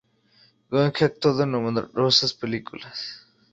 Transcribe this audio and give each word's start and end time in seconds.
Going 0.71 0.93
ha 0.99 1.05
actuado 1.05 1.43
en 1.43 1.51
numerosas 1.51 2.33
películas. 2.33 3.23